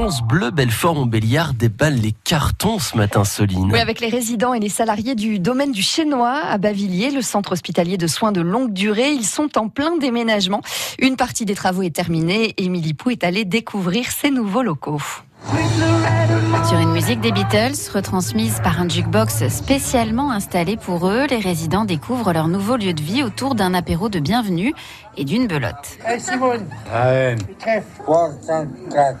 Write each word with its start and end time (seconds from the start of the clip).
France 0.00 0.22
Bleu, 0.22 0.52
Belfort-Montbéliard 0.52 1.54
déballe 1.54 1.96
les 1.96 2.12
cartons 2.12 2.78
ce 2.78 2.96
matin, 2.96 3.24
Soline. 3.24 3.72
Oui, 3.72 3.80
avec 3.80 3.98
les 3.98 4.08
résidents 4.08 4.54
et 4.54 4.60
les 4.60 4.68
salariés 4.68 5.16
du 5.16 5.40
domaine 5.40 5.72
du 5.72 5.82
Chénois 5.82 6.36
à 6.36 6.56
Bavilliers, 6.56 7.10
le 7.10 7.20
centre 7.20 7.50
hospitalier 7.50 7.96
de 7.96 8.06
soins 8.06 8.30
de 8.30 8.40
longue 8.40 8.72
durée. 8.72 9.10
Ils 9.10 9.26
sont 9.26 9.58
en 9.58 9.68
plein 9.68 9.96
déménagement. 9.96 10.62
Une 11.00 11.16
partie 11.16 11.44
des 11.46 11.56
travaux 11.56 11.82
est 11.82 11.92
terminée. 11.92 12.54
Émilie 12.58 12.94
Pou 12.94 13.10
est 13.10 13.24
allée 13.24 13.44
découvrir 13.44 14.12
ces 14.12 14.30
nouveaux 14.30 14.62
locaux. 14.62 15.02
Sur 16.68 16.78
une 16.78 16.92
musique 16.92 17.20
des 17.20 17.32
Beatles, 17.32 17.90
retransmise 17.94 18.60
par 18.62 18.80
un 18.80 18.88
jukebox 18.88 19.48
spécialement 19.48 20.30
installé 20.30 20.76
pour 20.76 21.08
eux, 21.08 21.26
les 21.26 21.38
résidents 21.38 21.84
découvrent 21.86 22.32
leur 22.32 22.48
nouveau 22.48 22.76
lieu 22.76 22.92
de 22.92 23.00
vie 23.00 23.22
autour 23.22 23.54
d'un 23.54 23.72
apéro 23.72 24.10
de 24.10 24.20
bienvenue 24.20 24.74
et 25.16 25.24
d'une 25.24 25.46
belote. 25.46 25.98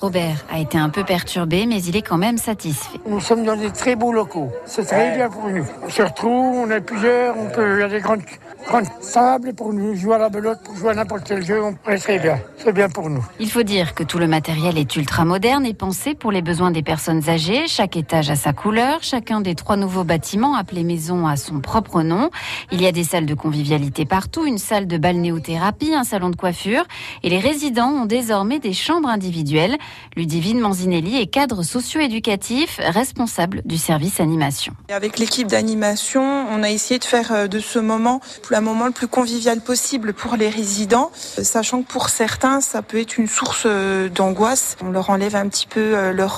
Robert 0.00 0.36
a 0.50 0.58
été 0.58 0.78
un 0.78 0.88
peu 0.88 1.04
perturbé, 1.04 1.66
mais 1.66 1.82
il 1.82 1.96
est 1.96 2.02
quand 2.02 2.18
même 2.18 2.38
satisfait. 2.38 3.00
Nous 3.06 3.20
sommes 3.20 3.44
dans 3.44 3.56
des 3.56 3.70
très 3.70 3.96
beaux 3.96 4.12
locaux. 4.12 4.50
C'est 4.64 4.84
très 4.84 5.16
bien 5.16 5.28
pour 5.28 5.48
nous. 5.48 5.66
On 5.84 5.90
se 5.90 6.02
retrouve, 6.02 6.56
on 6.56 6.70
est 6.70 6.80
plusieurs, 6.80 7.36
on 7.36 7.50
peut, 7.50 7.78
il 7.78 7.80
y 7.80 7.84
a 7.84 7.88
des 7.88 8.00
grandes, 8.00 8.22
grandes 8.66 8.86
sables 9.00 9.52
pour 9.54 9.72
nous 9.72 9.94
jouer 9.96 10.14
à 10.14 10.18
la 10.18 10.28
belote, 10.28 10.60
pour 10.64 10.76
jouer 10.76 10.90
à 10.90 10.94
n'importe 10.94 11.24
quel 11.26 11.44
jeu. 11.44 11.60
On 11.62 11.90
est 11.90 11.98
très 11.98 12.18
bien. 12.18 12.38
C'est 12.58 12.72
bien 12.72 12.88
pour 12.88 13.10
nous. 13.10 13.24
Il 13.40 13.50
faut 13.50 13.64
dire 13.64 13.94
que 13.94 14.04
tout 14.04 14.18
le 14.18 14.28
matériel 14.28 14.78
est 14.78 14.96
ultra 14.96 15.24
moderne 15.24 15.66
et 15.66 15.74
pensé 15.74 16.14
pour 16.14 16.30
les 16.30 16.42
besoins 16.42 16.70
des 16.70 16.82
personnes 16.82 16.92
âgées. 17.08 17.66
Chaque 17.66 17.96
étage 17.96 18.30
a 18.30 18.36
sa 18.36 18.52
couleur. 18.52 19.02
Chacun 19.02 19.40
des 19.40 19.54
trois 19.54 19.76
nouveaux 19.76 20.04
bâtiments 20.04 20.54
appelés 20.54 20.84
maison 20.84 21.26
a 21.26 21.36
son 21.36 21.60
propre 21.60 22.02
nom. 22.02 22.30
Il 22.70 22.80
y 22.80 22.86
a 22.86 22.92
des 22.92 23.04
salles 23.04 23.26
de 23.26 23.34
convivialité 23.34 24.04
partout, 24.04 24.46
une 24.46 24.58
salle 24.58 24.86
de 24.86 24.96
balnéothérapie, 24.96 25.94
un 25.94 26.04
salon 26.04 26.30
de 26.30 26.36
coiffure. 26.36 26.84
Et 27.22 27.28
les 27.28 27.40
résidents 27.40 27.90
ont 27.90 28.06
désormais 28.06 28.58
des 28.58 28.72
chambres 28.72 29.08
individuelles. 29.08 29.76
Ludivine 30.16 30.60
Manzinelli 30.60 31.20
est 31.20 31.26
cadre 31.26 31.62
socio-éducatif, 31.62 32.78
responsable 32.78 33.62
du 33.64 33.76
service 33.76 34.20
animation. 34.20 34.74
Avec 34.88 35.18
l'équipe 35.18 35.48
d'animation, 35.48 36.46
on 36.50 36.62
a 36.62 36.70
essayé 36.70 36.98
de 36.98 37.04
faire 37.04 37.32
euh, 37.32 37.46
de 37.48 37.58
ce 37.58 37.78
moment 37.78 38.20
un 38.54 38.60
moment 38.60 38.86
le 38.86 38.92
plus 38.92 39.08
convivial 39.08 39.60
possible 39.60 40.12
pour 40.12 40.36
les 40.36 40.48
résidents, 40.48 41.10
sachant 41.14 41.82
que 41.82 41.88
pour 41.88 42.08
certains, 42.08 42.60
ça 42.60 42.82
peut 42.82 42.98
être 42.98 43.18
une 43.18 43.26
source 43.26 43.64
euh, 43.66 44.08
d'angoisse. 44.08 44.76
On 44.82 44.90
leur 44.90 45.10
enlève 45.10 45.36
un 45.36 45.48
petit 45.48 45.66
peu 45.66 45.80
euh, 45.80 46.12
leurs 46.12 46.34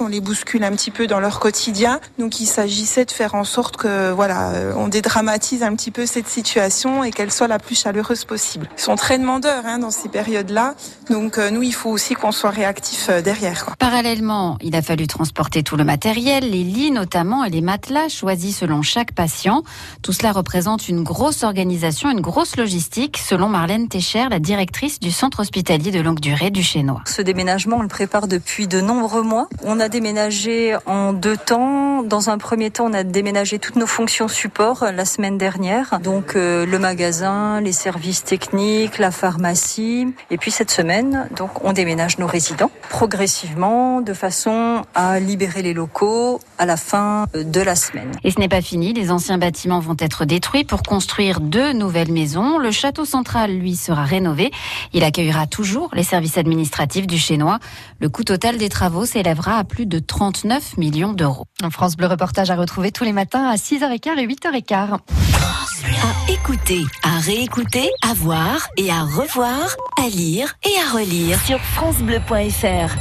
on 0.00 0.08
les 0.08 0.20
bouscule 0.20 0.64
un 0.64 0.72
petit 0.72 0.90
peu 0.90 1.06
dans 1.06 1.20
leur 1.20 1.40
quotidien. 1.40 2.00
Donc 2.18 2.40
il 2.40 2.46
s'agissait 2.46 3.04
de 3.04 3.10
faire 3.10 3.34
en 3.34 3.44
sorte 3.44 3.76
que 3.76 4.10
voilà, 4.12 4.52
on 4.76 4.88
dédramatise 4.88 5.62
un 5.62 5.74
petit 5.74 5.90
peu 5.90 6.06
cette 6.06 6.28
situation 6.28 7.04
et 7.04 7.10
qu'elle 7.10 7.32
soit 7.32 7.48
la 7.48 7.58
plus 7.58 7.78
chaleureuse 7.78 8.24
possible. 8.24 8.68
Ils 8.76 8.82
sont 8.82 8.96
très 8.96 9.18
demandeurs 9.18 9.64
hein, 9.66 9.78
dans 9.78 9.90
ces 9.90 10.08
périodes-là, 10.08 10.74
donc 11.10 11.38
nous 11.38 11.62
il 11.62 11.74
faut 11.74 11.90
aussi 11.90 12.14
qu'on 12.14 12.32
soit 12.32 12.50
réactif 12.50 13.10
derrière. 13.22 13.64
Quoi. 13.64 13.74
Parallèlement, 13.78 14.58
il 14.60 14.74
a 14.76 14.82
fallu 14.82 15.06
transporter 15.06 15.62
tout 15.62 15.76
le 15.76 15.84
matériel, 15.84 16.50
les 16.50 16.64
lits 16.64 16.90
notamment 16.90 17.44
et 17.44 17.50
les 17.50 17.60
matelas 17.60 18.08
choisis 18.08 18.58
selon 18.58 18.82
chaque 18.82 19.12
patient. 19.12 19.62
Tout 20.02 20.12
cela 20.12 20.32
représente 20.32 20.88
une 20.88 21.02
grosse 21.02 21.42
organisation, 21.42 22.10
une 22.10 22.20
grosse 22.20 22.56
logistique, 22.56 23.18
selon 23.18 23.48
Marlène 23.48 23.88
Técher, 23.88 24.26
la 24.30 24.38
directrice 24.38 25.00
du 25.00 25.10
centre 25.10 25.40
hospitalier 25.40 25.90
de 25.90 26.00
longue 26.00 26.20
durée 26.20 26.50
du 26.50 26.62
Chénois. 26.62 27.02
Ce 27.06 27.22
déménagement, 27.22 27.78
on 27.78 27.82
le 27.82 27.88
prépare 27.88 28.28
depuis 28.28 28.66
de 28.66 28.80
nombreux 28.80 29.22
mois. 29.22 29.48
On 29.64 29.80
a 29.80 29.83
déménagé 29.88 30.76
en 30.86 31.12
deux 31.12 31.36
temps. 31.36 31.93
Dans 32.04 32.28
un 32.28 32.36
premier 32.36 32.70
temps, 32.70 32.84
on 32.90 32.92
a 32.92 33.02
déménagé 33.02 33.58
toutes 33.58 33.76
nos 33.76 33.86
fonctions 33.86 34.28
support 34.28 34.84
la 34.94 35.06
semaine 35.06 35.38
dernière. 35.38 36.00
Donc 36.00 36.36
euh, 36.36 36.66
le 36.66 36.78
magasin, 36.78 37.62
les 37.62 37.72
services 37.72 38.24
techniques, 38.24 38.98
la 38.98 39.10
pharmacie. 39.10 40.08
Et 40.30 40.36
puis 40.36 40.50
cette 40.50 40.70
semaine, 40.70 41.28
donc 41.34 41.64
on 41.64 41.72
déménage 41.72 42.18
nos 42.18 42.26
résidents 42.26 42.70
progressivement 42.90 44.02
de 44.02 44.12
façon 44.12 44.82
à 44.94 45.18
libérer 45.18 45.62
les 45.62 45.72
locaux 45.72 46.40
à 46.58 46.66
la 46.66 46.76
fin 46.76 47.26
de 47.34 47.60
la 47.60 47.74
semaine. 47.74 48.12
Et 48.22 48.30
ce 48.30 48.38
n'est 48.38 48.48
pas 48.48 48.60
fini. 48.60 48.92
Les 48.92 49.10
anciens 49.10 49.38
bâtiments 49.38 49.80
vont 49.80 49.96
être 49.98 50.26
détruits 50.26 50.64
pour 50.64 50.82
construire 50.82 51.40
deux 51.40 51.72
nouvelles 51.72 52.12
maisons. 52.12 52.58
Le 52.58 52.70
château 52.70 53.06
central, 53.06 53.56
lui, 53.56 53.76
sera 53.76 54.04
rénové. 54.04 54.50
Il 54.92 55.04
accueillera 55.04 55.46
toujours 55.46 55.88
les 55.94 56.02
services 56.04 56.36
administratifs 56.36 57.06
du 57.06 57.18
Chénois. 57.18 57.60
Le 57.98 58.10
coût 58.10 58.24
total 58.24 58.58
des 58.58 58.68
travaux 58.68 59.06
s'élèvera 59.06 59.56
à 59.56 59.64
plus 59.64 59.86
de 59.86 59.98
39 59.98 60.76
millions 60.76 61.14
d'euros. 61.14 61.46
En 61.62 61.70
France 61.94 61.98
Bleu 61.98 62.08
Reportage 62.08 62.50
à 62.50 62.56
retrouver 62.56 62.90
tous 62.90 63.04
les 63.04 63.12
matins 63.12 63.48
à 63.48 63.54
6h15 63.54 64.18
et 64.18 64.26
8h15. 64.26 64.94
À 64.94 66.32
écouter, 66.32 66.82
à 67.04 67.20
réécouter, 67.20 67.88
à 68.02 68.14
voir 68.14 68.66
et 68.76 68.90
à 68.90 69.02
revoir, 69.02 69.76
à 69.96 70.08
lire 70.08 70.54
et 70.64 70.72
à 70.80 70.92
relire 70.92 71.38
sur 71.42 71.60
FranceBleu.fr. 71.60 72.96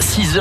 6h 0.00 0.40